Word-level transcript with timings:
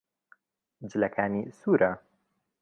جلەکانی 0.89 1.43
سوورە. 1.57 1.91